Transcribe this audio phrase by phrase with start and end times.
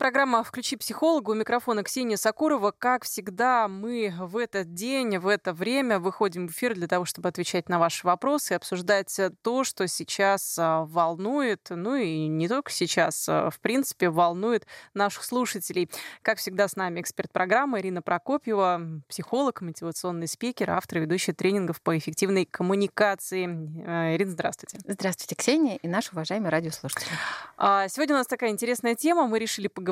[0.00, 1.32] Программа «Включи психолога».
[1.32, 2.70] У микрофона Ксения Сакурова.
[2.70, 7.28] Как всегда, мы в этот день, в это время выходим в эфир для того, чтобы
[7.28, 12.70] отвечать на ваши вопросы и обсуждать то, что сейчас а, волнует, ну и не только
[12.70, 15.90] сейчас, а, в принципе, волнует наших слушателей.
[16.22, 21.82] Как всегда, с нами эксперт программы Ирина Прокопьева, психолог, мотивационный спикер, автор и ведущий тренингов
[21.82, 23.44] по эффективной коммуникации.
[23.86, 24.78] Э, Ирина, здравствуйте.
[24.86, 27.10] Здравствуйте, Ксения и наши уважаемые радиослушатели.
[27.58, 29.26] А, сегодня у нас такая интересная тема.
[29.26, 29.89] Мы решили поговорить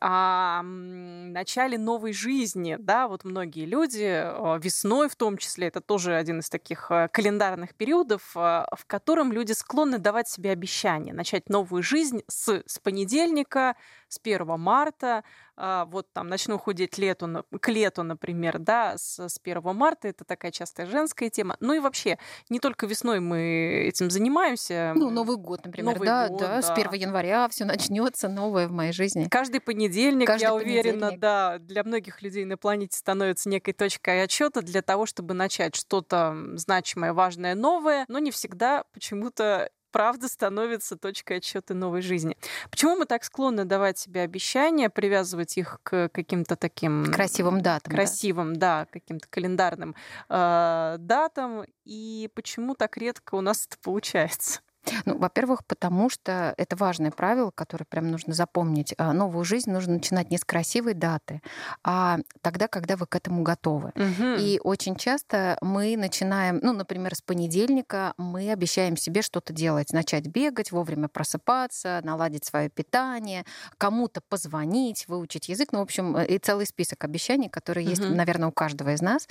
[0.00, 2.76] о начале новой жизни.
[2.78, 7.08] Да, вот многие люди э, весной в том числе, это тоже один из таких э,
[7.12, 13.76] календарных периодов, в котором люди склонны давать себе обещания, начать новую жизнь с, с понедельника,
[14.08, 15.24] с 1 марта,
[15.56, 20.50] вот там начну худеть лету, к лету, например, да, с, с 1 марта, это такая
[20.52, 21.56] частая женская тема.
[21.60, 24.92] Ну и вообще, не только весной мы этим занимаемся.
[24.94, 28.68] Ну, Новый год, например, Новый да, год, да, да, с 1 января все начнется новое
[28.68, 29.28] в моей жизни.
[29.30, 34.62] Каждый понедельник, Каждый я уверена, да, для многих людей на планете становится некой точкой отчета
[34.62, 41.38] для того, чтобы начать что-то значимое, важное, новое, но не всегда почему-то правда становится точкой
[41.38, 42.36] отсчета новой жизни.
[42.70, 48.56] Почему мы так склонны давать себе обещания, привязывать их к каким-то таким красивым датам, красивым,
[48.56, 49.94] да, да каким-то календарным
[50.28, 54.60] э, датам, и почему так редко у нас это получается?
[55.04, 58.94] Ну, во-первых, потому что это важное правило, которое прям нужно запомнить.
[58.98, 61.42] А, новую жизнь нужно начинать не с красивой даты,
[61.82, 63.92] а тогда, когда вы к этому готовы.
[63.94, 64.38] Угу.
[64.38, 70.26] И очень часто мы начинаем, ну, например, с понедельника мы обещаем себе что-то делать, начать
[70.26, 73.44] бегать, вовремя просыпаться, наладить свое питание,
[73.78, 75.72] кому-то позвонить, выучить язык.
[75.72, 77.90] Ну, в общем, и целый список обещаний, которые угу.
[77.90, 79.28] есть, наверное, у каждого из нас.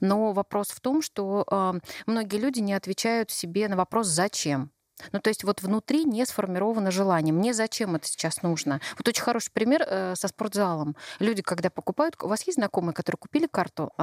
[0.00, 4.70] Но вопрос в том, что э, многие люди не отвечают себе на вопрос «зачем?».
[5.12, 7.32] Ну, то есть вот внутри не сформировано желание.
[7.32, 8.80] Мне зачем это сейчас нужно?
[8.96, 10.96] Вот очень хороший пример э, со спортзалом.
[11.18, 12.16] Люди, когда покупают...
[12.22, 14.02] У вас есть знакомые, которые купили карту э,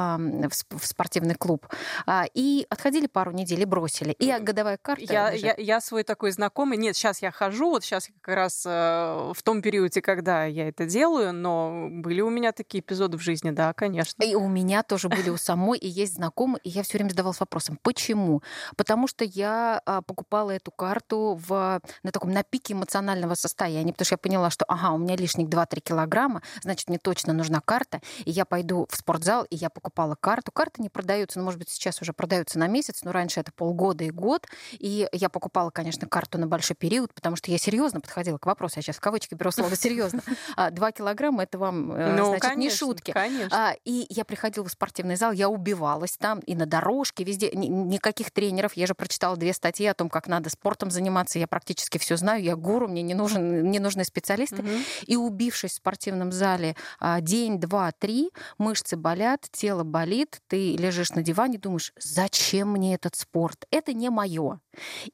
[0.69, 1.67] в, спортивный клуб
[2.07, 4.11] э, и отходили пару недель и бросили.
[4.13, 5.03] И годовая карта...
[5.03, 6.77] Я, я, я свой такой знакомый...
[6.77, 8.69] Нет, сейчас я хожу, вот сейчас как раз э,
[9.35, 13.51] в том периоде, когда я это делаю, но были у меня такие эпизоды в жизни,
[13.51, 14.23] да, конечно.
[14.23, 17.39] И у меня тоже были у самой, и есть знакомые, и я все время задавалась
[17.39, 18.41] вопросом, почему?
[18.77, 23.91] Потому что я а, покупала эту карту карту в, на таком на пике эмоционального состояния,
[23.91, 27.59] потому что я поняла, что ага, у меня лишних 2-3 килограмма, значит, мне точно нужна
[27.59, 30.51] карта, и я пойду в спортзал, и я покупала карту.
[30.51, 34.03] Карты не продаются, ну, может быть, сейчас уже продаются на месяц, но раньше это полгода
[34.03, 38.37] и год, и я покупала, конечно, карту на большой период, потому что я серьезно подходила
[38.37, 40.21] к вопросу, я сейчас в кавычки беру слово серьезно.
[40.55, 43.11] А, два килограмма это вам, э, ну, значит, конечно, не шутки.
[43.11, 43.69] Конечно.
[43.71, 48.29] А, и я приходила в спортивный зал, я убивалась там, и на дорожке, везде, никаких
[48.29, 48.73] тренеров.
[48.73, 52.17] Я же прочитала две статьи о том, как надо спортом спортом заниматься, я практически все
[52.17, 54.57] знаю, я гуру, мне не, нужен, не нужны специалисты.
[54.57, 54.69] Угу.
[55.07, 61.11] И убившись в спортивном зале а, день, два, три, мышцы болят, тело болит, ты лежишь
[61.11, 63.65] на диване, думаешь, зачем мне этот спорт?
[63.71, 64.59] Это не мое.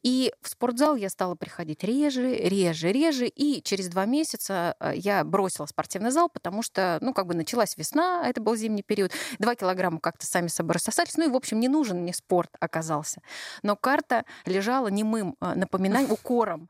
[0.02, 5.24] И в спортзал я стала приходить реже, реже, реже, и через два месяца а, я
[5.24, 9.12] бросила спортивный зал, потому что, ну, как бы началась весна, а это был зимний период,
[9.38, 13.22] два килограмма как-то сами собой рассосались, ну и, в общем, не нужен мне спорт оказался.
[13.62, 16.70] Но карта лежала немым напоминанием, укором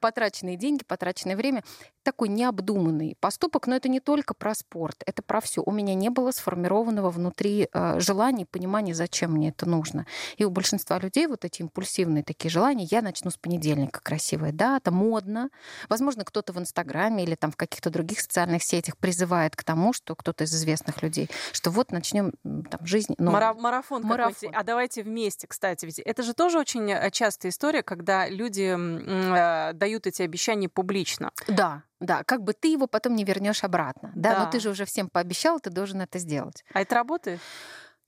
[0.00, 1.64] потраченные деньги, потраченное время.
[2.02, 5.62] Такой необдуманный поступок, но это не только про спорт, это про все.
[5.64, 10.06] У меня не было сформированного внутри э, желания, понимания, зачем мне это нужно.
[10.36, 14.90] И у большинства людей вот эти импульсивные такие желания, я начну с понедельника, красивая дата,
[14.90, 15.48] модно.
[15.88, 20.14] Возможно, кто-то в Инстаграме или там в каких-то других социальных сетях призывает к тому, что
[20.14, 23.14] кто-то из известных людей, что вот начнем там жизнь.
[23.16, 24.50] Ну, Мара- марафон, марафон.
[24.54, 29.13] А давайте вместе, кстати, ведь это же тоже очень э, частая история, когда люди Э,
[29.74, 31.30] дают эти обещания публично.
[31.48, 34.12] Да, да, как бы ты его потом не вернешь обратно.
[34.14, 36.64] Да, да, но ты же уже всем пообещал, ты должен это сделать.
[36.72, 37.40] А это работает?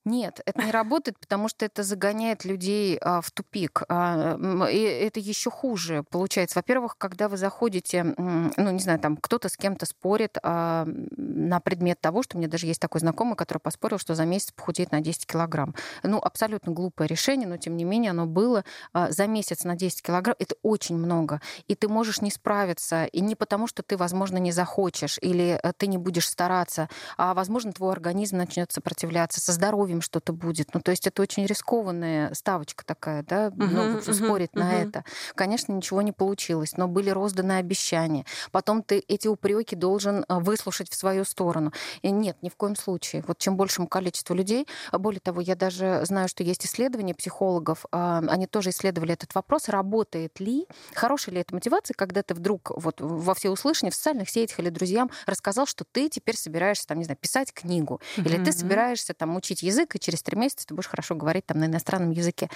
[0.06, 3.82] Нет, это не работает, потому что это загоняет людей а, в тупик.
[3.88, 4.38] А,
[4.70, 6.56] и это еще хуже получается.
[6.56, 12.00] Во-первых, когда вы заходите, ну, не знаю, там кто-то с кем-то спорит а, на предмет
[12.00, 15.00] того, что у меня даже есть такой знакомый, который поспорил, что за месяц похудеет на
[15.00, 15.74] 10 килограмм.
[16.04, 18.64] Ну, абсолютно глупое решение, но тем не менее оно было
[18.94, 20.36] за месяц на 10 килограмм.
[20.38, 21.40] Это очень много.
[21.66, 23.06] И ты можешь не справиться.
[23.06, 27.34] И не потому, что ты, возможно, не захочешь или э, ты не будешь стараться, а,
[27.34, 30.74] возможно, твой организм начнет сопротивляться со здоровьем родителям что-то будет.
[30.74, 34.60] Ну, то есть это очень рискованная ставочка такая, да, uh-huh, ну, uh-huh, спорить uh-huh.
[34.60, 35.04] на это.
[35.34, 38.24] Конечно, ничего не получилось, но были розданы обещания.
[38.52, 41.72] Потом ты эти упреки должен а, выслушать в свою сторону.
[42.02, 43.22] И нет, ни в коем случае.
[43.26, 47.84] Вот чем большему количеству людей, а более того, я даже знаю, что есть исследования психологов,
[47.92, 52.70] а, они тоже исследовали этот вопрос, работает ли, хорошая ли это мотивация, когда ты вдруг
[52.76, 57.04] вот во всеуслышание в социальных сетях или друзьям рассказал, что ты теперь собираешься, там, не
[57.04, 60.88] знаю, писать книгу, или ты собираешься там учить язык, и через три месяца ты будешь
[60.88, 62.48] хорошо говорить там на иностранном языке.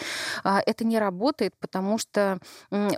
[0.45, 2.39] Это не работает, потому что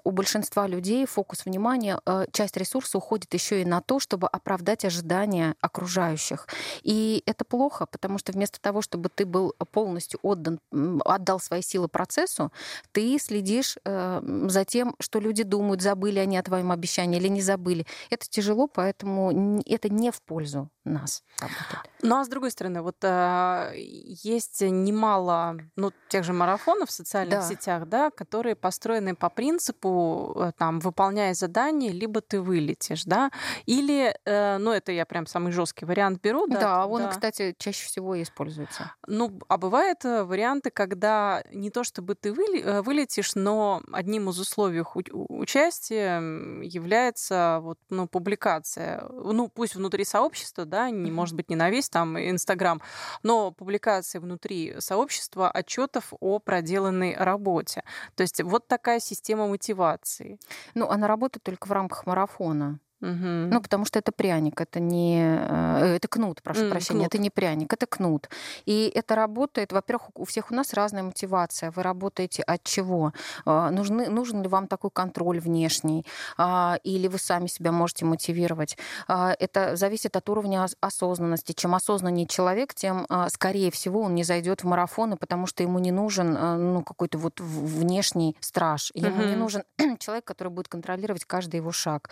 [0.05, 4.85] у большинства людей фокус внимания, э, часть ресурса уходит еще и на то, чтобы оправдать
[4.85, 6.47] ожидания окружающих.
[6.83, 10.61] И это плохо, потому что вместо того, чтобы ты был полностью отдан,
[11.05, 12.53] отдал свои силы процессу,
[12.93, 17.43] ты следишь э, за тем, что люди думают, забыли они о твоем обещании или не
[17.43, 17.87] забыли.
[18.11, 21.91] Это тяжело, поэтому это не в пользу нас работает.
[22.03, 27.41] Ну а с другой стороны, вот э, есть немало, ну, тех же марафонов в социальных
[27.41, 27.49] да.
[27.49, 33.31] сетях, да, которые построены по принципу, э, там, выполняя задание, либо ты вылетишь, да,
[33.67, 36.61] или, э, ну, это я прям самый жесткий вариант беру, да.
[36.61, 37.09] Да, он, да.
[37.09, 38.93] кстати, чаще всего используется.
[39.07, 44.41] Ну, а бывают э, варианты, когда не то чтобы ты э, вылетишь, но одним из
[44.41, 46.19] условий участия
[46.63, 51.91] является вот, ну, публикация, ну, пусть внутри сообщества, да, не, может быть, не на весь
[51.91, 52.81] там Инстаграм,
[53.23, 57.85] но публикации внутри сообщества отчетов о проделанной работе.
[58.15, 60.39] То есть вот такая система мотивации.
[60.75, 62.81] Ну, она работает только в рамках марафона.
[63.03, 63.51] Угу.
[63.51, 65.21] Ну, потому что это пряник, это не...
[65.21, 67.15] Э, это кнут, прошу mm, прощения, кнут.
[67.15, 68.29] это не пряник, это кнут.
[68.65, 71.73] И это работает, во-первых, у всех у нас разная мотивация.
[71.73, 73.13] Вы работаете от чего?
[73.45, 76.07] А, нужны, нужен ли вам такой контроль внешний?
[76.39, 78.79] А, или вы сами себя можете мотивировать?
[79.09, 81.53] А, это зависит от уровня осознанности.
[81.53, 85.91] Чем осознаннее человек, тем, скорее всего, он не зайдет в марафоны, потому что ему не
[85.91, 86.35] нужен
[86.73, 88.93] ну, какой-то вот внешний страж.
[88.95, 89.65] Ему не нужен
[89.99, 92.11] человек, который будет контролировать каждый его шаг.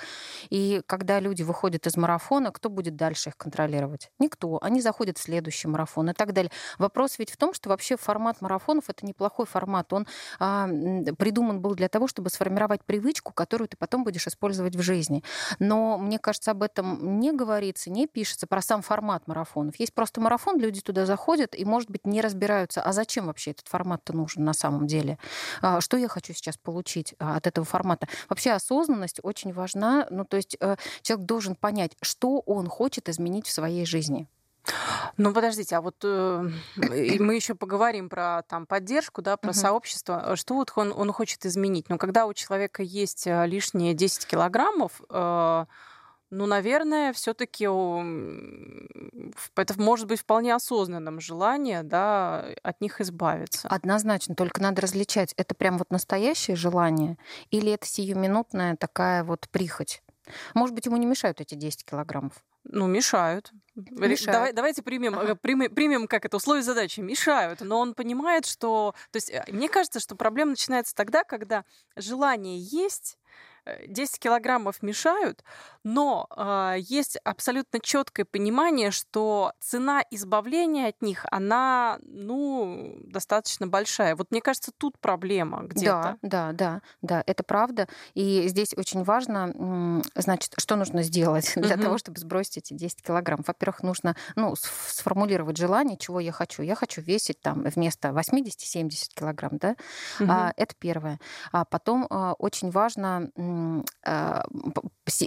[0.50, 4.10] И когда люди выходят из марафона, кто будет дальше их контролировать?
[4.18, 4.58] Никто.
[4.62, 6.50] Они заходят в следующий марафон и так далее.
[6.78, 9.92] Вопрос ведь в том, что вообще формат марафонов это неплохой формат.
[9.92, 10.06] Он
[10.38, 10.68] а,
[11.18, 15.22] придуман был для того, чтобы сформировать привычку, которую ты потом будешь использовать в жизни.
[15.58, 19.76] Но мне кажется, об этом не говорится, не пишется про сам формат марафонов.
[19.76, 23.68] Есть просто марафон, люди туда заходят и, может быть, не разбираются, а зачем вообще этот
[23.68, 25.18] формат-то нужен на самом деле?
[25.62, 28.08] А, что я хочу сейчас получить а, от этого формата?
[28.28, 30.06] Вообще осознанность очень важна.
[30.10, 30.69] Ну, то есть э,
[31.02, 34.28] человек должен понять, что он хочет изменить в своей жизни.
[35.16, 39.54] Ну, подождите, а вот э, мы еще поговорим про там поддержку, да, про uh-huh.
[39.54, 40.36] сообщество.
[40.36, 41.88] Что вот он, он хочет изменить?
[41.88, 45.64] Но когда у человека есть э, лишние 10 килограммов, э,
[46.30, 53.66] ну, наверное, все-таки это может быть вполне осознанным желание, да, от них избавиться.
[53.68, 57.18] Однозначно, только надо различать, это прям вот настоящее желание
[57.50, 60.02] или это сиюминутная такая вот прихоть.
[60.54, 62.32] Может быть, ему не мешают эти 10 килограммов?
[62.64, 63.52] Ну, мешают.
[63.74, 64.32] мешают.
[64.32, 65.34] Давай, давайте примем, ага.
[65.34, 67.00] Примем, примем, как это, условие задачи.
[67.00, 67.60] Мешают.
[67.60, 68.94] Но он понимает, что...
[69.10, 71.64] То есть, э, мне кажется, что проблема начинается тогда, когда
[71.96, 73.18] желание есть,
[73.86, 75.42] 10 килограммов мешают,
[75.82, 84.16] но э, есть абсолютно четкое понимание, что цена избавления от них, она, ну, достаточно большая.
[84.16, 86.18] Вот мне кажется, тут проблема где-то.
[86.22, 87.88] Да, да, да, да, это правда.
[88.14, 91.82] И здесь очень важно, значит, что нужно сделать для угу.
[91.82, 93.42] того, чтобы сбросить эти 10 килограмм.
[93.46, 96.62] Во-первых, нужно, ну, сформулировать желание, чего я хочу.
[96.62, 99.76] Я хочу весить там вместо 80-70 килограмм, да.
[100.20, 100.28] Угу.
[100.30, 101.18] А, это первое.
[101.52, 103.30] А потом а, очень важно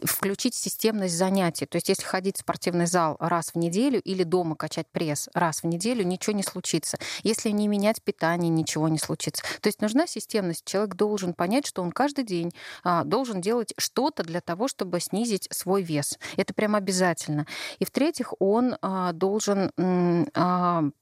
[0.05, 1.65] включить системность занятий.
[1.65, 5.63] То есть если ходить в спортивный зал раз в неделю или дома качать пресс раз
[5.63, 6.97] в неделю, ничего не случится.
[7.23, 9.43] Если не менять питание, ничего не случится.
[9.61, 10.65] То есть нужна системность.
[10.65, 12.51] Человек должен понять, что он каждый день
[12.83, 16.17] а, должен делать что-то для того, чтобы снизить свой вес.
[16.37, 17.45] Это прям обязательно.
[17.79, 19.71] И в-третьих, он а, должен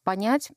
[0.03, 0.49] понять,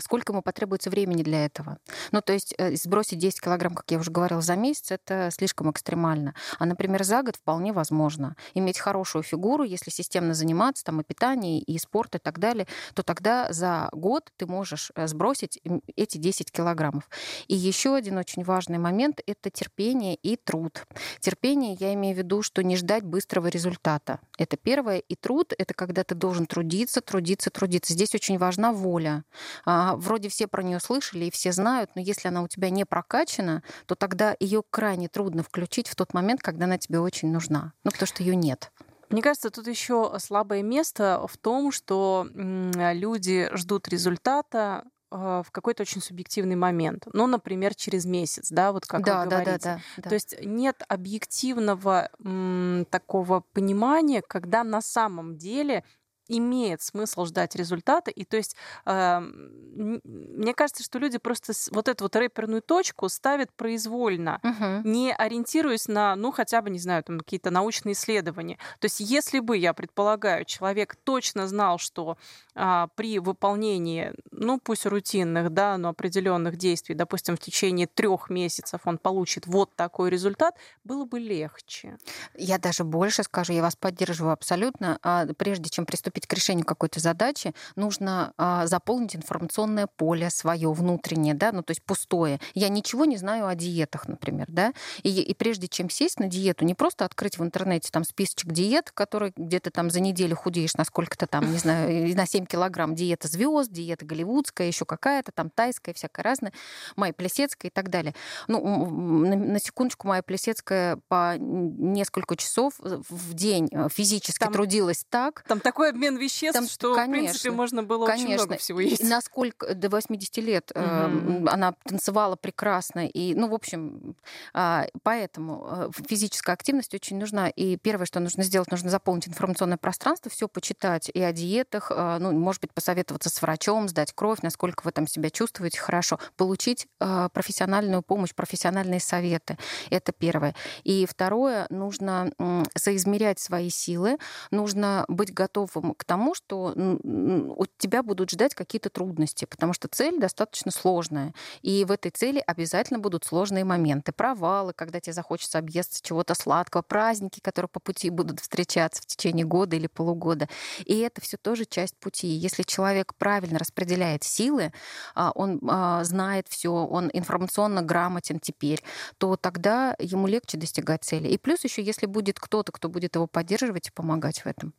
[0.00, 1.78] сколько ему потребуется времени для этого.
[2.12, 5.70] Ну, то есть э, сбросить 10 килограмм, как я уже говорила, за месяц, это слишком
[5.70, 6.34] экстремально.
[6.58, 8.36] А, например, за год вполне возможно.
[8.54, 13.02] Иметь хорошую фигуру, если системно заниматься, там, и питание, и спорт, и так далее, то
[13.02, 15.60] тогда за год ты можешь э, сбросить
[15.96, 17.08] эти 10 килограммов.
[17.48, 20.84] И еще один очень важный момент— это терпение и труд.
[21.20, 24.20] Терпение, я имею в виду, что не ждать быстрого результата.
[24.38, 24.98] Это первое.
[24.98, 27.92] И труд— это когда ты должен трудиться, трудиться, трудиться.
[27.92, 29.24] Здесь очень важна воля
[29.64, 32.84] а, вроде все про нее слышали и все знают, но если она у тебя не
[32.84, 37.72] прокачана, то тогда ее крайне трудно включить в тот момент, когда она тебе очень нужна.
[37.84, 38.72] Ну, потому что ее нет.
[39.10, 45.82] Мне кажется, тут еще слабое место в том, что люди ждут результата э, в какой-то
[45.82, 47.08] очень субъективный момент.
[47.12, 49.58] Ну, например, через месяц, да, вот как да, вы говорите.
[49.58, 55.82] Да, да, да, То есть нет объективного м, такого понимания, когда на самом деле
[56.30, 58.10] имеет смысл ждать результата.
[58.10, 58.56] И то есть
[58.86, 64.88] э, мне кажется, что люди просто вот эту вот рэперную точку ставят произвольно, угу.
[64.88, 68.58] не ориентируясь на, ну, хотя бы, не знаю, там какие-то научные исследования.
[68.78, 72.16] То есть если бы, я предполагаю, человек точно знал, что
[72.54, 78.82] э, при выполнении, ну, пусть рутинных, да, но определенных действий, допустим, в течение трех месяцев
[78.84, 81.98] он получит вот такой результат, было бы легче.
[82.34, 84.98] Я даже больше скажу, я вас поддерживаю абсолютно.
[85.02, 90.72] А прежде чем приступить приступить к решению какой-то задачи, нужно а, заполнить информационное поле свое
[90.72, 92.40] внутреннее, да, ну то есть пустое.
[92.54, 94.72] Я ничего не знаю о диетах, например, да,
[95.02, 98.90] и, и прежде чем сесть на диету, не просто открыть в интернете там списочек диет,
[98.90, 103.28] который где-то там за неделю худеешь на сколько-то там, не знаю, на 7 килограмм, диета
[103.28, 106.52] звезд, диета голливудская, еще какая-то там тайская, всякая разная,
[106.96, 108.14] Майя Плесецкая и так далее.
[108.48, 108.90] Ну,
[109.24, 115.44] на, на секундочку, Майя Плесецкая по несколько часов в день э, физически там, трудилась так.
[115.46, 118.26] Там такой обмен веществ, Там, что, конечно, в принципе, можно было конечно.
[118.26, 119.02] очень много всего есть.
[119.02, 120.82] И насколько до 80 лет угу.
[120.82, 123.06] э, она танцевала прекрасно.
[123.06, 124.14] И, ну, в общем,
[124.54, 127.48] э, поэтому физическая активность очень нужна.
[127.48, 132.18] И первое, что нужно сделать, нужно заполнить информационное пространство, все почитать и о диетах, э,
[132.20, 136.86] ну, может быть, посоветоваться с врачом, сдать кровь, насколько вы там себя чувствуете хорошо, получить
[137.00, 139.58] э, профессиональную помощь, профессиональные советы.
[139.90, 140.54] Это первое.
[140.84, 142.32] И второе, нужно
[142.76, 144.18] соизмерять свои силы,
[144.50, 150.18] нужно быть готовым к тому, что у тебя будут ждать какие-то трудности, потому что цель
[150.18, 151.34] достаточно сложная.
[151.60, 154.10] И в этой цели обязательно будут сложные моменты.
[154.10, 159.44] Провалы, когда тебе захочется объесться чего-то сладкого, праздники, которые по пути будут встречаться в течение
[159.44, 160.48] года или полугода.
[160.86, 162.28] И это все тоже часть пути.
[162.28, 164.72] Если человек правильно распределяет силы,
[165.14, 168.82] а, он а, знает все, он информационно грамотен теперь,
[169.18, 171.28] то тогда ему легче достигать цели.
[171.28, 174.72] И плюс еще, если будет кто-то, кто будет его поддерживать и помогать в этом.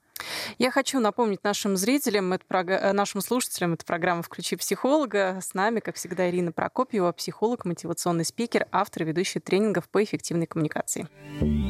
[0.57, 5.39] Я хочу напомнить нашим зрителям, э, нашим слушателям, это программа «Включи психолога».
[5.41, 10.47] С нами, как всегда, Ирина Прокопьева, психолог, мотивационный спикер, автор и ведущий тренингов по эффективной
[10.47, 11.07] коммуникации.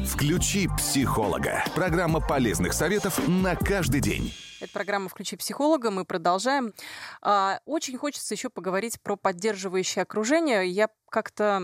[0.06, 1.64] «Включи психолога».
[1.74, 4.32] Программа полезных советов на каждый день.
[4.62, 5.90] Это программа «Включи психолога».
[5.90, 6.72] Мы продолжаем.
[7.20, 10.68] А, очень хочется еще поговорить про поддерживающее окружение.
[10.68, 11.60] Я как-то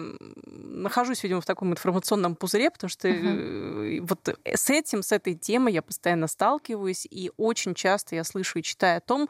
[0.47, 4.01] нахожусь, видимо, в таком информационном пузыре, потому что uh-huh.
[4.01, 8.63] вот с этим, с этой темой я постоянно сталкиваюсь, и очень часто я слышу и
[8.63, 9.29] читаю о том,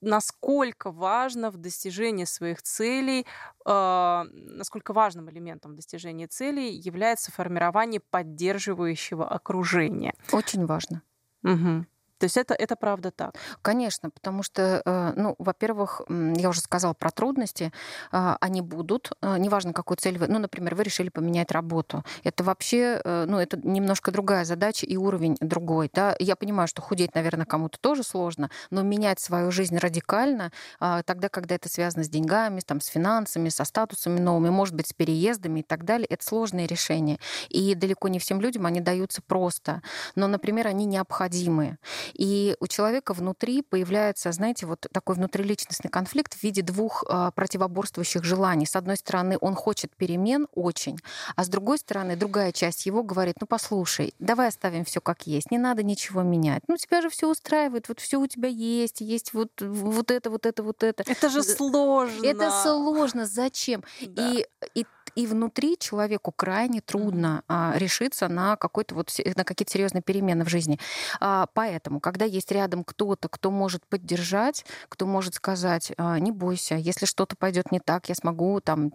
[0.00, 3.26] насколько важно в достижении своих целей,
[3.66, 10.14] э, насколько важным элементом достижения целей является формирование поддерживающего окружения.
[10.32, 11.02] Очень важно.
[11.42, 11.84] Угу.
[12.18, 13.34] То есть это, это правда так?
[13.62, 17.72] Конечно, потому что, э, ну, во-первых, я уже сказала про трудности,
[18.12, 22.04] а, они будут, э, неважно, какую цель вы, ну, например, вы решили поменять работу.
[22.22, 26.14] Это вообще, э, ну, это немножко другая задача и уровень другой, да.
[26.18, 31.28] Я понимаю, что худеть, наверное, кому-то тоже сложно, но менять свою жизнь радикально, а, тогда,
[31.28, 35.60] когда это связано с деньгами, там, с финансами, со статусами новыми, может быть, с переездами
[35.60, 37.18] и так далее, это сложные решения.
[37.48, 39.82] И далеко не всем людям они даются просто.
[40.14, 41.78] Но, например, они необходимы.
[42.14, 48.24] И у человека внутри появляется, знаете, вот такой внутриличностный конфликт в виде двух а, противоборствующих
[48.24, 48.66] желаний.
[48.66, 50.98] С одной стороны, он хочет перемен очень,
[51.36, 55.50] а с другой стороны, другая часть его говорит, ну послушай, давай оставим все как есть,
[55.50, 56.62] не надо ничего менять.
[56.68, 60.46] Ну тебя же все устраивает, вот все у тебя есть, есть вот, вот это, вот
[60.46, 61.04] это, вот это.
[61.06, 62.24] Это же сложно.
[62.26, 63.26] Это сложно.
[63.26, 63.84] Зачем?
[64.06, 64.30] Да.
[64.30, 70.02] И, и и внутри человеку крайне трудно а, решиться на какой-то вот на какие-то серьезные
[70.02, 70.78] перемены в жизни.
[71.20, 76.74] А, поэтому, когда есть рядом кто-то, кто может поддержать, кто может сказать, а, не бойся,
[76.76, 78.90] если что-то пойдет не так, я смогу там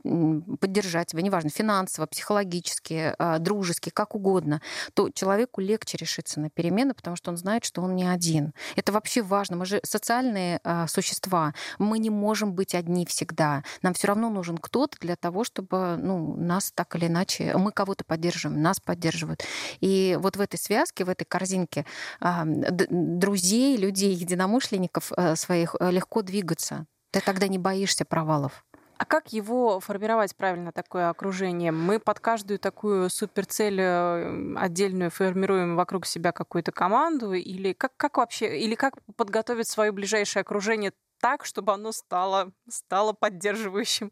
[0.60, 4.62] поддержать тебя, неважно, финансово, психологически, дружески, как угодно,
[4.94, 8.54] то человеку легче решиться на перемены, потому что он знает, что он не один.
[8.76, 9.58] Это вообще важно.
[9.58, 13.64] Мы же социальные существа, мы не можем быть одни всегда.
[13.82, 18.04] Нам все равно нужен кто-то для того, чтобы ну, нас так или иначе, мы кого-то
[18.04, 19.44] поддерживаем, нас поддерживают.
[19.80, 21.86] И вот в этой связке, в этой корзинке
[22.20, 26.86] друзей, людей, единомышленников э, своих э, легко двигаться.
[27.12, 28.66] Ты тогда не боишься провалов.
[28.98, 31.72] А как его формировать правильно, такое окружение?
[31.72, 37.34] Мы под каждую такую суперцель э, отдельную формируем вокруг себя какую-то команду?
[37.34, 43.14] Или как, как вообще, или как подготовить свое ближайшее окружение так, чтобы оно стало, стало
[43.14, 44.12] поддерживающим?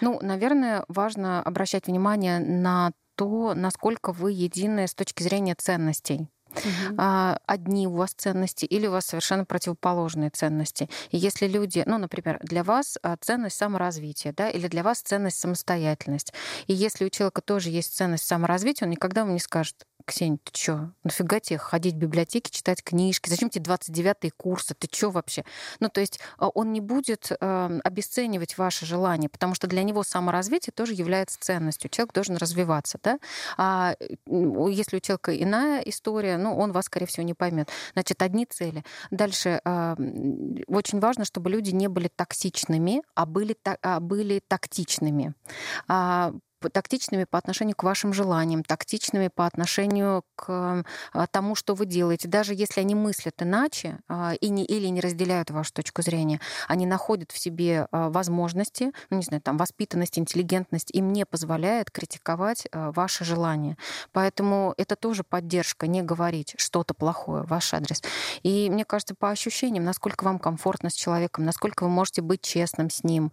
[0.00, 6.28] Ну, наверное, важно обращать внимание на то, насколько вы едины с точки зрения ценностей.
[6.54, 6.96] угу.
[7.46, 10.88] одни у вас ценности или у вас совершенно противоположные ценности.
[11.10, 15.38] И если люди, ну, например, для вас а, ценность саморазвития, да, или для вас ценность
[15.38, 16.32] самостоятельность,
[16.66, 20.52] и если у человека тоже есть ценность саморазвития, он никогда вам не скажет, Ксения, ты
[20.52, 20.90] чё?
[21.04, 23.28] Нафига тебе ходить в библиотеки, читать книжки?
[23.28, 24.74] Зачем тебе 29-й курсы?
[24.74, 25.44] Ты чё вообще?
[25.80, 30.02] Ну, то есть а, он не будет э, обесценивать ваши желания, потому что для него
[30.02, 31.90] саморазвитие тоже является ценностью.
[31.90, 33.18] Человек должен развиваться, да?
[33.56, 33.94] А
[34.26, 37.68] если у человека иная история, ну, он вас, скорее всего, не поймет.
[37.94, 38.84] Значит, одни цели.
[39.10, 39.94] Дальше э,
[40.66, 45.34] очень важно, чтобы люди не были токсичными, а были, а были тактичными.
[45.88, 46.32] А,
[46.70, 52.28] тактичными по отношению к вашим желаниям, тактичными по отношению к а, тому, что вы делаете.
[52.28, 56.86] Даже если они мыслят иначе а, и не, или не разделяют вашу точку зрения, они
[56.86, 62.66] находят в себе а, возможности, ну, не знаю, там, воспитанность, интеллигентность, им не позволяет критиковать
[62.72, 63.76] ваши желания.
[64.12, 68.02] Поэтому это тоже поддержка, не говорить что-то плохое в ваш адрес.
[68.42, 72.90] И мне кажется, по ощущениям, насколько вам комфортно с человеком, насколько вы можете быть честным
[72.90, 73.32] с ним.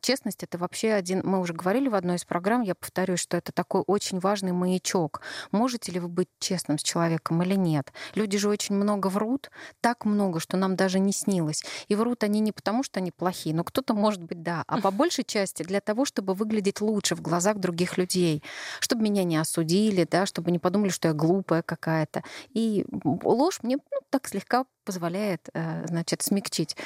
[0.00, 1.22] Честность— это вообще один...
[1.24, 4.52] Мы уже говорили в одной из программ, программ, я повторюсь, что это такой очень важный
[4.52, 5.22] маячок.
[5.50, 7.90] Можете ли вы быть честным с человеком или нет?
[8.14, 11.64] Люди же очень много врут, так много, что нам даже не снилось.
[11.88, 14.90] И врут они не потому, что они плохие, но кто-то, может быть, да, а по
[14.90, 18.42] большей части для того, чтобы выглядеть лучше в глазах других людей,
[18.80, 22.24] чтобы меня не осудили, да, чтобы не подумали, что я глупая какая-то.
[22.50, 22.84] И
[23.22, 26.76] ложь мне ну, так слегка позволяет, э, значит, смягчить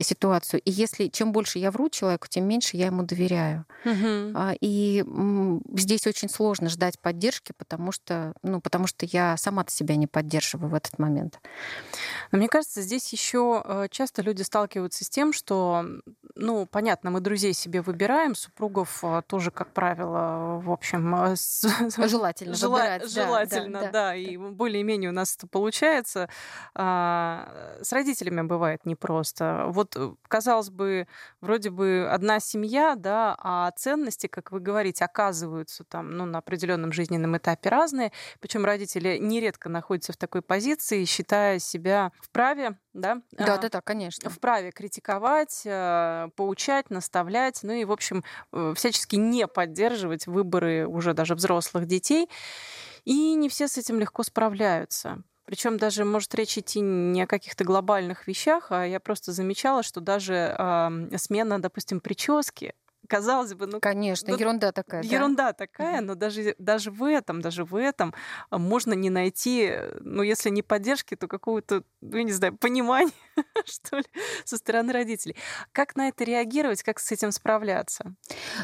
[0.00, 0.60] ситуацию.
[0.60, 3.64] И если чем больше я вру человеку, тем меньше я ему доверяю.
[3.84, 4.56] Угу.
[4.60, 5.04] И
[5.74, 10.70] здесь очень сложно ждать поддержки, потому что, ну, потому что я сама-то себя не поддерживаю
[10.70, 11.40] в этот момент.
[12.32, 15.84] Но мне кажется, здесь еще э, часто люди сталкиваются с тем, что,
[16.34, 21.34] ну, понятно, мы друзей себе выбираем, супругов э, тоже, как правило, в общем,
[22.08, 22.78] желательно Жела...
[22.78, 23.10] выбирать.
[23.10, 24.14] Желательно, да, да, да, да.
[24.14, 26.28] и более-менее у нас это получается
[26.74, 27.39] а,
[27.82, 29.66] с родителями бывает непросто.
[29.68, 31.06] Вот, э, казалось бы,
[31.40, 36.92] вроде бы одна семья, да, а ценности, как вы говорите, оказываются там, ну, на определенном
[36.92, 38.12] жизненном этапе разные.
[38.40, 43.22] Причем родители нередко находятся в такой позиции, считая себя вправе, да?
[43.32, 44.30] Да, да, да, конечно.
[44.30, 48.24] Вправе критиковать, э, поучать, наставлять, ну и, в общем,
[48.74, 52.28] всячески не поддерживать выборы уже даже взрослых детей.
[53.04, 55.22] И не все с этим легко справляются.
[55.50, 60.00] Причем даже может речь идти не о каких-то глобальных вещах, а я просто замечала, что
[60.00, 62.72] даже э, смена, допустим, прически
[63.08, 63.80] казалось бы, ну...
[63.80, 65.02] Конечно, ну, ерунда такая.
[65.02, 65.52] Ерунда да?
[65.52, 68.14] такая, но даже, даже в этом, даже в этом
[68.50, 73.12] а, можно не найти, ну, если не поддержки, то какого-то, ну, я не знаю, понимания,
[73.64, 74.04] что ли,
[74.44, 75.36] со стороны родителей.
[75.72, 78.14] Как на это реагировать, как с этим справляться?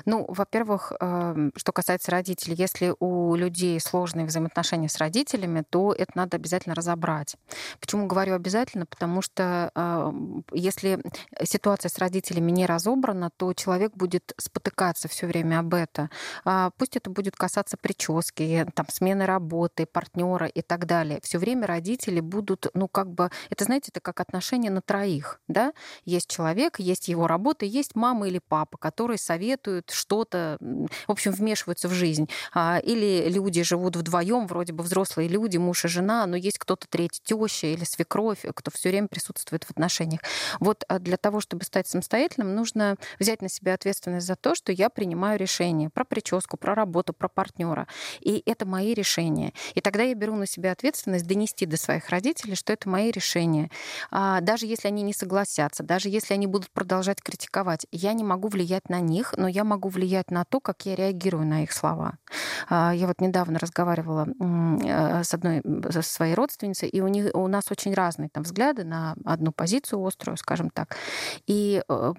[0.05, 6.12] Ну, во-первых, эм, что касается родителей, если у людей сложные взаимоотношения с родителями, то это
[6.14, 7.37] надо обязательно разобрать.
[7.81, 8.87] Почему говорю обязательно?
[8.87, 11.03] Потому что эм, если
[11.42, 16.10] ситуация с родителями не разобрана, то человек будет спотыкаться все время об это.
[16.44, 21.20] А, пусть это будет касаться прически, там, смены работы, партнера и так далее.
[21.22, 25.72] Все время родители будут, ну, как бы, это, знаете, это как отношения на троих, да?
[26.04, 31.88] Есть человек, есть его работа, есть мама или папа, которые советуют что-то, в общем, вмешиваются
[31.88, 32.28] в жизнь.
[32.54, 36.86] А, или люди живут вдвоем, вроде бы взрослые люди, муж и жена, но есть кто-то
[36.88, 40.20] третий, теща или свекровь, кто все время присутствует в отношениях.
[40.60, 44.72] Вот а для того, чтобы стать самостоятельным, нужно взять на себя ответственность за то, что
[44.72, 47.87] я принимаю решение про прическу, про работу, про партнера.
[48.20, 49.52] И это мои решения.
[49.74, 53.70] И тогда я беру на себя ответственность донести до своих родителей, что это мои решения.
[54.11, 58.48] А, даже если они не согласятся, даже если они будут продолжать критиковать, я не могу
[58.48, 62.18] влиять на них, но я могу влиять на то, как я реагирую на их слова.
[62.68, 67.46] А, я вот недавно разговаривала э, с одной со своей родственницей, и у, них, у
[67.48, 70.96] нас очень разные там взгляды на одну позицию острую, скажем так,
[71.46, 72.12] и э,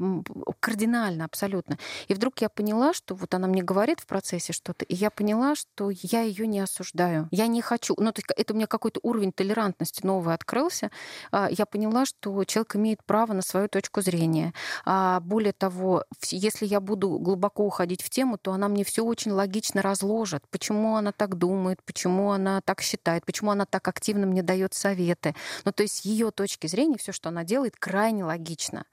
[0.59, 1.77] кардинально абсолютно.
[2.07, 5.55] И вдруг я поняла, что вот она мне говорит в процессе что-то, и я поняла,
[5.55, 7.27] что я ее не осуждаю.
[7.31, 7.95] Я не хочу.
[7.97, 10.91] Ну, то есть это у меня какой-то уровень толерантности новый открылся.
[11.31, 14.53] А, я поняла, что человек имеет право на свою точку зрения.
[14.85, 19.31] А, более того, если я буду глубоко уходить в тему, то она мне все очень
[19.31, 20.43] логично разложит.
[20.49, 25.35] Почему она так думает, почему она так считает, почему она так активно мне дает советы.
[25.65, 28.85] Ну, то есть ее точки зрения, все, что она делает, крайне логично.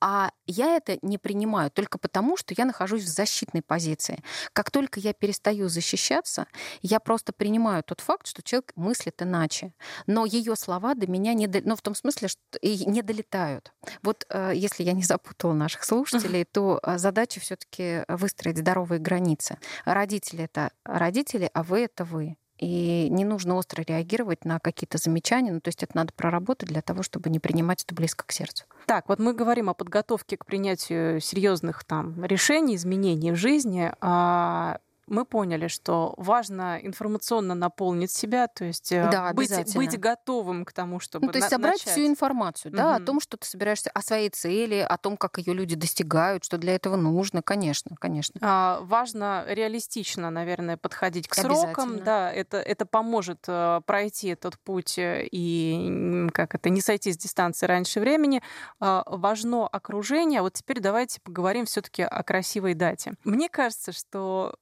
[0.00, 4.22] А я это не принимаю только потому, что я нахожусь в защитной позиции.
[4.52, 6.46] Как только я перестаю защищаться,
[6.82, 9.72] я просто принимаю тот факт, что человек мыслит иначе.
[10.06, 11.60] Но ее слова до меня не до...
[11.64, 13.72] ну, в том смысле, что не долетают.
[14.02, 19.58] Вот э, если я не запутала наших слушателей, то э, задача все-таки выстроить здоровые границы.
[19.84, 22.36] Родители это родители, а вы это вы.
[22.58, 25.52] И не нужно остро реагировать на какие-то замечания.
[25.52, 28.64] Ну, то есть это надо проработать для того, чтобы не принимать это близко к сердцу.
[28.86, 33.92] Так, вот мы говорим о подготовке к принятию серьезных там решений, изменений в жизни.
[34.00, 40.64] А мы поняли, что важно информационно наполнить себя, то есть э, да, быть, быть готовым
[40.64, 41.92] к тому, чтобы ну, то есть на- собрать начать.
[41.92, 43.02] всю информацию, да, угу.
[43.02, 46.58] о том, что ты собираешься, о своей цели, о том, как ее люди достигают, что
[46.58, 48.40] для этого нужно, конечно, конечно.
[48.42, 54.98] А, важно реалистично, наверное, подходить к срокам, да, это это поможет э, пройти этот путь
[54.98, 58.42] э, и как это не сойти с дистанции раньше времени.
[58.80, 60.42] А, важно окружение.
[60.42, 63.14] Вот теперь давайте поговорим все-таки о красивой дате.
[63.24, 64.56] Мне кажется, что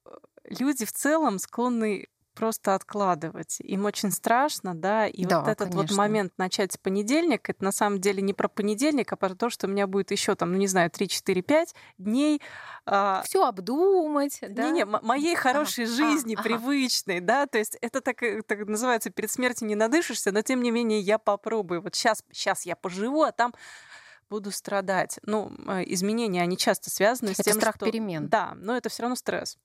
[0.49, 3.57] люди в целом склонны просто откладывать.
[3.61, 5.81] Им очень страшно, да, и да, вот этот конечно.
[5.81, 9.49] вот момент начать с понедельника, это на самом деле не про понедельник, а про то,
[9.49, 12.41] что у меня будет еще там, ну не знаю, 3, 4, 5 дней.
[12.85, 14.69] А Все обдумать, да?
[14.69, 17.25] Не-не, моей хорошей а, жизни, а, привычной, ага.
[17.25, 20.71] да, то есть это так, э, так называется, перед смертью не надышишься, но тем не
[20.71, 21.81] менее я попробую.
[21.81, 23.53] Вот сейчас, сейчас я поживу, а там
[24.29, 25.19] буду страдать.
[25.23, 27.85] Ну, э, изменения, они часто связаны это с тем, страх что...
[27.85, 28.27] перемен.
[28.27, 29.57] Да, но это все равно стресс.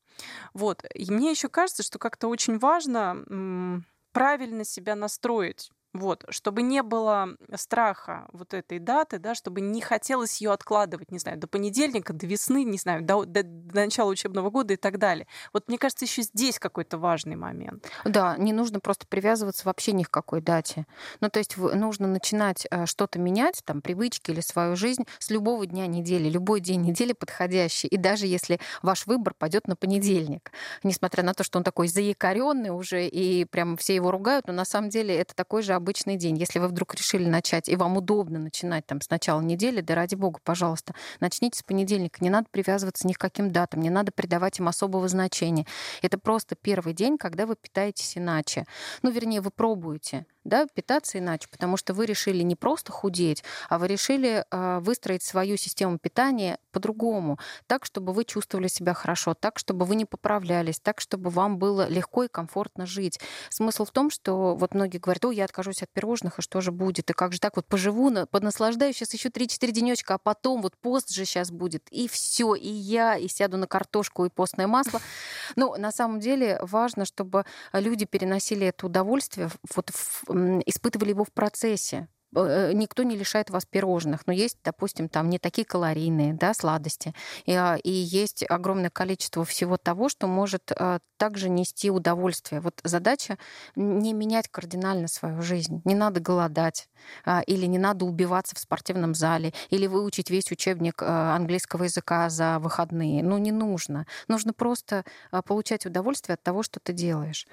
[0.54, 0.84] Вот.
[0.94, 7.36] И мне еще кажется, что как-то очень важно правильно себя настроить вот, чтобы не было
[7.56, 12.26] страха вот этой даты, да, чтобы не хотелось ее откладывать, не знаю, до понедельника, до
[12.26, 15.26] весны, не знаю, до, до, до начала учебного года и так далее.
[15.52, 17.88] Вот мне кажется, еще здесь какой-то важный момент.
[18.04, 20.86] Да, не нужно просто привязываться вообще ни к какой дате.
[21.20, 25.66] Ну, то есть нужно начинать э, что-то менять, там, привычки или свою жизнь с любого
[25.66, 26.28] дня недели.
[26.28, 27.88] Любой день недели подходящий.
[27.88, 30.52] И даже если ваш выбор пойдет на понедельник,
[30.84, 34.64] несмотря на то, что он такой заякоренный уже, и прям все его ругают, но на
[34.64, 36.36] самом деле это такой же обычный день.
[36.36, 40.14] Если вы вдруг решили начать, и вам удобно начинать там с начала недели, да ради
[40.14, 42.22] бога, пожалуйста, начните с понедельника.
[42.22, 45.66] Не надо привязываться ни к каким датам, не надо придавать им особого значения.
[46.02, 48.66] Это просто первый день, когда вы питаетесь иначе.
[49.02, 53.78] Ну, вернее, вы пробуете да, питаться иначе, потому что вы решили не просто худеть, а
[53.78, 59.58] вы решили э, выстроить свою систему питания по-другому, так, чтобы вы чувствовали себя хорошо, так,
[59.58, 63.20] чтобы вы не поправлялись, так, чтобы вам было легко и комфортно жить.
[63.50, 66.72] Смысл в том, что вот многие говорят, о, я откажусь от пирожных, и что же
[66.72, 70.76] будет, и как же так вот поживу, поднаслаждаюсь сейчас еще 3-4 денечка, а потом вот
[70.78, 75.00] пост же сейчас будет, и все, и я, и сяду на картошку и постное масло.
[75.56, 80.29] Ну, на самом деле важно, чтобы люди переносили это удовольствие вот в
[80.66, 82.08] испытывали его в процессе.
[82.34, 87.14] Э, никто не лишает вас пирожных, но есть, допустим, там не такие калорийные, да, сладости,
[87.44, 92.60] и, а, и есть огромное количество всего того, что может а, также нести удовольствие.
[92.60, 93.36] Вот задача
[93.74, 95.82] не менять кардинально свою жизнь.
[95.84, 96.88] Не надо голодать,
[97.24, 102.58] а, или не надо убиваться в спортивном зале, или выучить весь учебник английского языка за
[102.60, 103.22] выходные.
[103.22, 104.06] Ну, не нужно.
[104.28, 105.04] Нужно просто
[105.46, 107.46] получать удовольствие от того, что ты делаешь.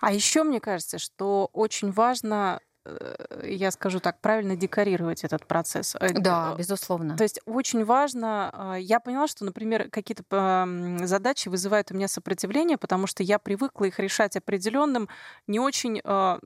[0.00, 2.71] А еще мне кажется, что очень важно Э,
[3.44, 5.94] я скажу так, правильно декорировать этот процесс.
[6.00, 7.16] Э, да, безусловно.
[7.16, 10.66] То есть очень важно, а, я поняла, что, например, какие-то
[11.04, 15.08] задачи вызывают у меня сопротивление, потому что я привыкла их решать определенным,
[15.46, 16.40] не очень а,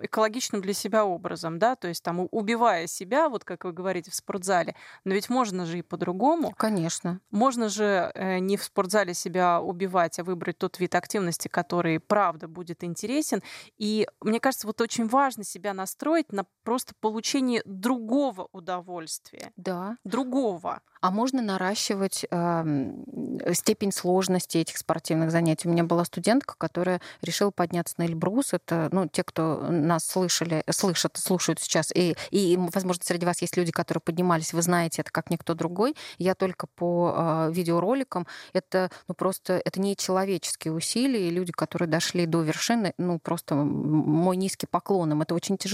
[0.00, 4.14] экологичным для себя образом, да, то есть там убивая себя, вот как вы говорите, в
[4.14, 4.74] спортзале,
[5.04, 6.54] но ведь можно же и по-другому.
[6.56, 7.20] Конечно.
[7.30, 12.48] Можно же э, не в спортзале себя убивать, а выбрать тот вид активности, который правда
[12.48, 13.42] будет интересен.
[13.78, 19.52] И мне кажется, вот очень важно себя настроить на просто получение другого удовольствия.
[19.56, 19.96] Да.
[20.04, 20.80] Другого.
[21.00, 22.92] А можно наращивать э,
[23.52, 25.66] степень сложности этих спортивных занятий.
[25.66, 28.52] У меня была студентка, которая решила подняться на Эльбрус.
[28.52, 33.56] Это, ну, те, кто нас слышали, слышат, слушают сейчас, и, и, возможно, среди вас есть
[33.56, 35.96] люди, которые поднимались, вы знаете это как никто другой.
[36.18, 38.28] Я только по э, видеороликам.
[38.52, 43.56] Это, ну, просто, это не человеческие усилия, и люди, которые дошли до вершины, ну, просто
[43.56, 45.22] мой низкий поклон им.
[45.22, 45.71] Это очень тяжело.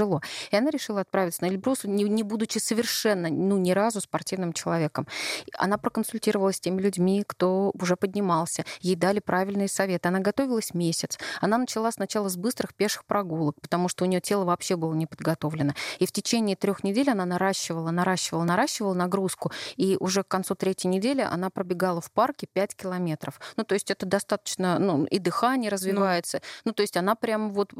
[0.50, 5.06] И она решила отправиться на Эльбрус, не, не будучи совершенно, ну, ни разу спортивным человеком.
[5.54, 8.64] Она проконсультировалась с теми людьми, кто уже поднимался.
[8.80, 10.08] Ей дали правильные советы.
[10.08, 11.18] Она готовилась месяц.
[11.40, 15.06] Она начала сначала с быстрых пеших прогулок, потому что у нее тело вообще было не
[15.06, 15.74] подготовлено.
[15.98, 19.52] И в течение трех недель она наращивала, наращивала, наращивала нагрузку.
[19.76, 23.40] И уже к концу третьей недели она пробегала в парке 5 километров.
[23.56, 26.38] Ну, то есть это достаточно, ну, и дыхание развивается.
[26.64, 27.72] Ну, ну то есть она прям вот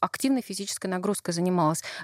[0.00, 1.61] активной физической нагрузкой занималась.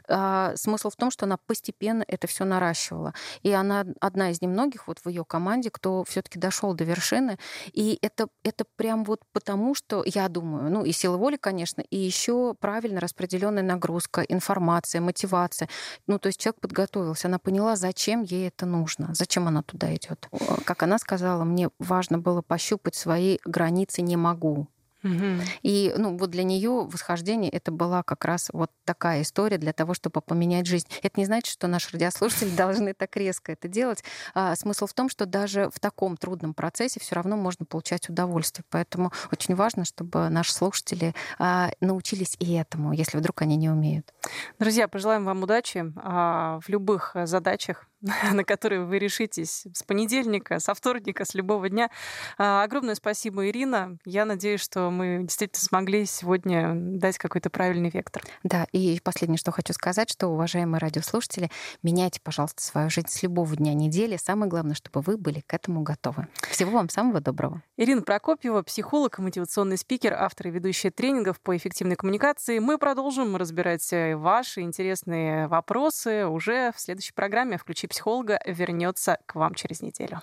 [0.09, 3.13] А смысл в том, что она постепенно это все наращивала.
[3.43, 7.39] И она одна из немногих многих вот в ее команде, кто все-таки дошел до вершины.
[7.73, 11.97] И это, это прям вот потому, что я думаю, ну и сила воли, конечно, и
[11.97, 15.69] еще правильно распределенная нагрузка, информация, мотивация.
[16.07, 20.29] Ну, то есть человек подготовился, она поняла, зачем ей это нужно, зачем она туда идет.
[20.65, 24.67] Как она сказала, мне важно было пощупать свои границы не могу.
[25.03, 25.43] Угу.
[25.63, 29.95] И ну, вот для нее восхождение это была как раз вот такая история для того,
[29.95, 30.89] чтобы поменять жизнь.
[31.03, 34.03] Это не значит, что наши радиослушатели должны так резко это делать.
[34.35, 38.65] А, смысл в том, что даже в таком трудном процессе все равно можно получать удовольствие.
[38.71, 44.13] Поэтому очень важно, чтобы наши слушатели а, научились и этому, если вдруг они не умеют.
[44.59, 47.88] Друзья, пожелаем вам удачи а, в любых задачах,
[48.33, 51.91] на которые вы решитесь с понедельника, со вторника, с любого дня.
[52.37, 53.99] А, огромное спасибо, Ирина.
[54.05, 58.23] Я надеюсь, что мы действительно смогли сегодня дать какой-то правильный вектор.
[58.45, 61.51] Да, и последнее, что хочу сказать, что, уважаемые радиослушатели,
[61.83, 64.17] меняйте, пожалуйста, свою жизнь с любого дня недели.
[64.17, 66.29] Самое главное, чтобы вы были к этому готовы.
[66.49, 67.63] Всего вам самого доброго.
[67.77, 72.59] Ирина Прокопьева, психолог, мотивационный спикер, автор и ведущая тренингов по эффективной коммуникации.
[72.61, 77.59] Мы продолжим разбирать э, ваши интересные вопросы уже в следующей программе.
[77.59, 80.21] Включи психолога вернется к вам через неделю.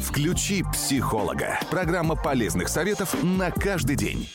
[0.00, 1.58] Включи психолога.
[1.70, 4.28] Программа полезных советов на каждый день.